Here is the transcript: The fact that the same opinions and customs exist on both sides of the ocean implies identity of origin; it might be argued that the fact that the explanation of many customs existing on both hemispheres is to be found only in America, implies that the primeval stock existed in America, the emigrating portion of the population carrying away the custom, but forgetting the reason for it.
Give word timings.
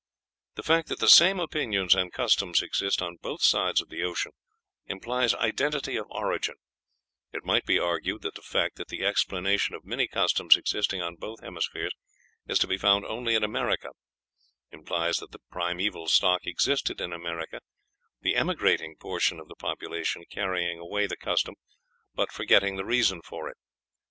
The 0.55 0.63
fact 0.63 0.89
that 0.89 0.97
the 0.97 1.07
same 1.07 1.39
opinions 1.39 1.93
and 1.93 2.11
customs 2.11 2.63
exist 2.63 3.03
on 3.03 3.17
both 3.17 3.43
sides 3.43 3.81
of 3.81 3.89
the 3.89 4.01
ocean 4.01 4.31
implies 4.87 5.35
identity 5.35 5.95
of 5.95 6.07
origin; 6.09 6.55
it 7.31 7.45
might 7.45 7.67
be 7.67 7.77
argued 7.77 8.23
that 8.23 8.33
the 8.33 8.41
fact 8.41 8.77
that 8.77 8.87
the 8.87 9.05
explanation 9.05 9.75
of 9.75 9.85
many 9.85 10.07
customs 10.07 10.57
existing 10.57 11.03
on 11.03 11.17
both 11.17 11.41
hemispheres 11.41 11.93
is 12.47 12.57
to 12.57 12.67
be 12.67 12.79
found 12.79 13.05
only 13.05 13.35
in 13.35 13.43
America, 13.43 13.89
implies 14.71 15.17
that 15.17 15.33
the 15.33 15.39
primeval 15.51 16.07
stock 16.07 16.47
existed 16.47 16.99
in 16.99 17.13
America, 17.13 17.59
the 18.21 18.35
emigrating 18.35 18.95
portion 18.95 19.39
of 19.39 19.49
the 19.49 19.55
population 19.55 20.23
carrying 20.31 20.79
away 20.79 21.05
the 21.05 21.15
custom, 21.15 21.53
but 22.15 22.31
forgetting 22.31 22.75
the 22.75 22.85
reason 22.85 23.21
for 23.21 23.47
it. 23.49 23.57